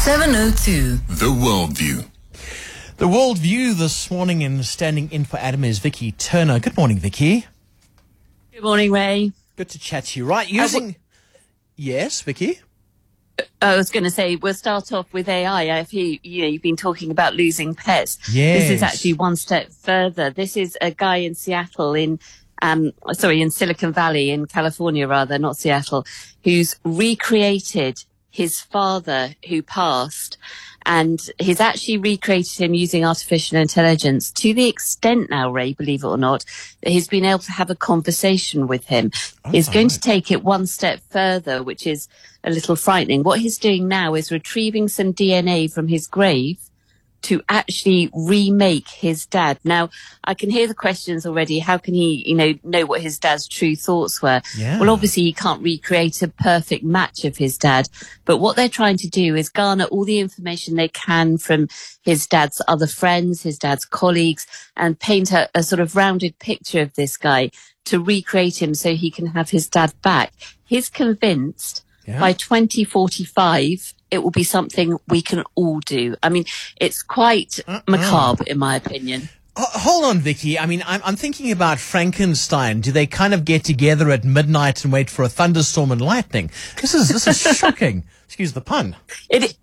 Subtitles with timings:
[0.00, 0.96] 702.
[1.08, 2.08] The Worldview.
[2.96, 6.58] The worldview this morning and standing in for Adam is Vicky Turner.
[6.58, 7.44] Good morning, Vicky.
[8.50, 9.32] Good morning, Ray.
[9.56, 10.24] Good to chat to you.
[10.24, 10.96] Right, using.
[11.76, 12.60] yes, Vicky?
[13.60, 15.64] I was going to say we'll start off with AI.
[15.80, 18.18] If you, you know, you've been talking about losing pets.
[18.32, 18.62] Yes.
[18.62, 20.30] This is actually one step further.
[20.30, 22.18] This is a guy in Seattle in,
[22.62, 26.06] um, sorry, in Silicon Valley in California, rather, not Seattle,
[26.42, 30.38] who's recreated his father who passed
[30.86, 36.08] and he's actually recreated him using artificial intelligence to the extent now, Ray, believe it
[36.08, 36.44] or not,
[36.80, 39.10] that he's been able to have a conversation with him.
[39.44, 42.08] Oh, he's going to take it one step further, which is
[42.42, 43.22] a little frightening.
[43.22, 46.69] What he's doing now is retrieving some DNA from his grave
[47.22, 49.58] to actually remake his dad.
[49.64, 49.90] Now,
[50.24, 51.58] I can hear the questions already.
[51.58, 54.40] How can he, you know, know what his dad's true thoughts were?
[54.56, 54.80] Yeah.
[54.80, 57.88] Well, obviously he can't recreate a perfect match of his dad,
[58.24, 61.68] but what they're trying to do is garner all the information they can from
[62.02, 64.46] his dad's other friends, his dad's colleagues,
[64.76, 67.50] and paint a, a sort of rounded picture of this guy
[67.84, 70.32] to recreate him so he can have his dad back.
[70.64, 72.18] He's convinced Yeah.
[72.20, 76.16] by 2045, it will be something we can all do.
[76.22, 76.44] I mean,
[76.80, 79.28] it's quite macabre, in my opinion.
[79.58, 80.58] H- hold on, Vicky.
[80.58, 82.80] I mean, I'm, I'm thinking about Frankenstein.
[82.80, 86.50] Do they kind of get together at midnight and wait for a thunderstorm and lightning?
[86.80, 88.04] This is this is shocking.
[88.26, 88.96] Excuse the pun.
[89.28, 89.56] It,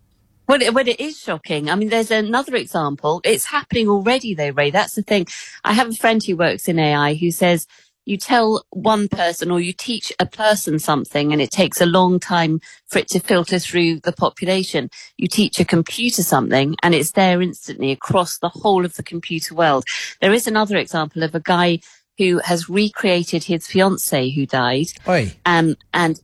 [0.47, 1.69] well, it, well, it is shocking.
[1.69, 3.21] I mean, there's another example.
[3.23, 4.71] It's happening already, though, Ray.
[4.71, 5.27] That's the thing.
[5.63, 7.67] I have a friend who works in AI who says
[8.07, 12.21] you tell one person or you teach a person something and it takes a long
[12.21, 14.89] time for it to filter through the population.
[15.17, 19.53] You teach a computer something and it's there instantly across the whole of the computer
[19.53, 19.83] world.
[20.21, 21.79] There is another example of a guy
[22.17, 25.33] who has recreated his fiance who died Oi.
[25.45, 26.21] um, and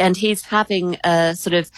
[0.00, 1.70] and he's having a sort of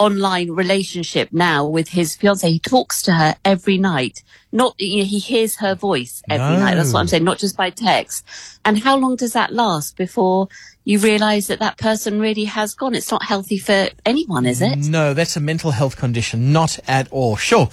[0.00, 2.50] online relationship now with his fiance.
[2.50, 4.24] He talks to her every night.
[4.50, 6.74] Not you know, he hears her voice every night.
[6.74, 8.24] That's what I'm saying, not just by text.
[8.64, 10.48] And how long does that last before
[10.84, 12.94] you realise that that person really has gone?
[12.94, 14.78] It's not healthy for anyone, is it?
[14.78, 16.52] No, that's a mental health condition.
[16.52, 17.36] Not at all.
[17.36, 17.68] Sure.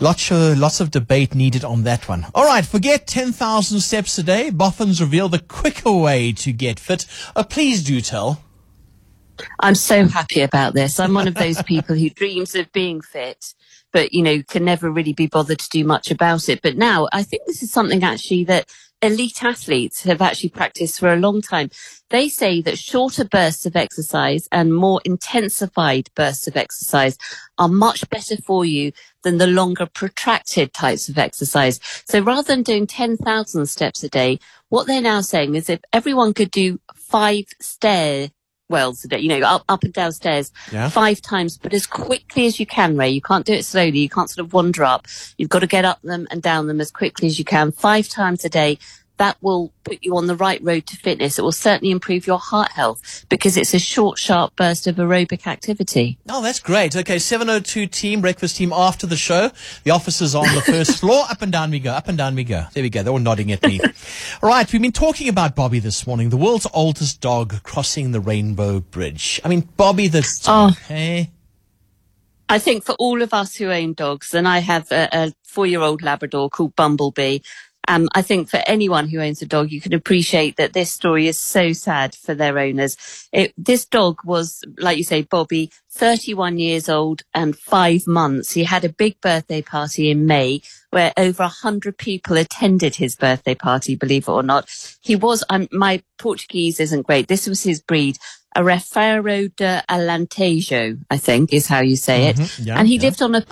[0.00, 2.26] Lots of, lots of debate needed on that one.
[2.34, 2.64] All right.
[2.64, 4.50] Forget 10,000 steps a day.
[4.50, 7.06] Boffins reveal the quicker way to get fit.
[7.36, 8.42] Uh, please do tell.
[9.60, 10.98] I'm so happy about this.
[11.00, 13.54] I'm one of those people who dreams of being fit,
[13.92, 16.62] but you know, can never really be bothered to do much about it.
[16.62, 18.70] But now I think this is something actually that
[19.02, 21.70] elite athletes have actually practiced for a long time.
[22.10, 27.16] They say that shorter bursts of exercise and more intensified bursts of exercise
[27.58, 31.80] are much better for you than the longer protracted types of exercise.
[32.08, 36.34] So rather than doing 10,000 steps a day, what they're now saying is if everyone
[36.34, 38.30] could do five stair
[38.68, 40.88] wells a day, you know, up, up and down stairs Yeah.
[40.88, 43.10] five times, but as quickly as you can, Ray.
[43.10, 43.98] You can't do it slowly.
[43.98, 45.06] You can't sort of wander up.
[45.38, 48.08] You've got to get up them and down them as quickly as you can, five
[48.08, 48.78] times a day.
[49.18, 51.38] That will put you on the right road to fitness.
[51.38, 55.46] It will certainly improve your heart health because it's a short, sharp burst of aerobic
[55.46, 56.18] activity.
[56.28, 56.96] Oh, that's great.
[56.96, 59.50] Okay, 702 team, breakfast team after the show.
[59.84, 61.24] The office is on the first floor.
[61.30, 62.64] Up and down we go, up and down we go.
[62.72, 63.02] There we go.
[63.02, 63.80] They're all nodding at me.
[64.42, 68.20] all right, we've been talking about Bobby this morning, the world's oldest dog crossing the
[68.20, 69.40] Rainbow Bridge.
[69.44, 71.26] I mean, Bobby the dog, eh?
[72.48, 76.02] I think for all of us who own dogs, and I have a, a four-year-old
[76.02, 77.40] Labrador called Bumblebee.
[77.88, 81.26] Um, I think for anyone who owns a dog, you can appreciate that this story
[81.26, 83.28] is so sad for their owners.
[83.32, 88.52] It, this dog was, like you say, Bobby, 31 years old and five months.
[88.52, 90.60] He had a big birthday party in May
[90.90, 94.68] where over a hundred people attended his birthday party, believe it or not.
[95.00, 97.28] He was, um, my Portuguese isn't great.
[97.28, 98.18] This was his breed.
[98.54, 102.36] A Rafeiro de Alentejo, I think is how you say it.
[102.36, 103.02] Mhm, yeah, and he yeah.
[103.02, 103.44] lived on a,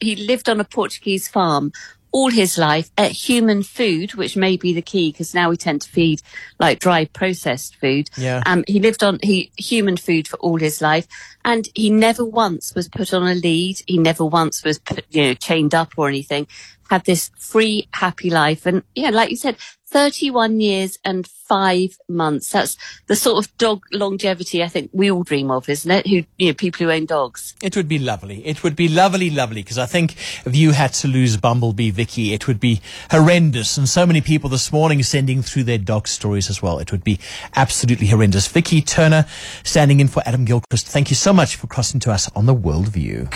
[0.00, 1.72] he lived on a Portuguese farm
[2.12, 5.82] all his life at human food, which may be the key because now we tend
[5.82, 6.22] to feed
[6.58, 8.10] like dry processed food.
[8.16, 8.42] Yeah.
[8.46, 11.06] Um, he lived on he human food for all his life,
[11.44, 13.82] and he never once was put on a lead.
[13.86, 16.46] He never once was put, you know chained up or anything.
[16.88, 19.56] Had this free, happy life, and yeah, like you said,
[19.90, 22.50] 31 years and five months.
[22.50, 22.76] That's
[23.08, 26.06] the sort of dog longevity I think we all dream of, isn't it?
[26.06, 27.56] Who you know people who own dogs.
[27.60, 28.46] It would be lovely.
[28.46, 29.62] It would be lovely, lovely.
[29.62, 30.12] Because I think
[30.46, 33.76] if you had to lose Bumblebee Vicky, it would be horrendous.
[33.76, 36.78] And so many people this morning sending through their dog stories as well.
[36.78, 37.18] It would be
[37.56, 38.46] absolutely horrendous.
[38.46, 39.26] Vicky Turner
[39.64, 40.86] standing in for Adam Gilchrist.
[40.86, 43.28] Thank you so much for crossing to us on the World View.